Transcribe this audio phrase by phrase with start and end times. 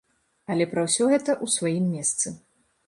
[0.53, 2.27] Але пра ўсё гэта ў сваім месцы.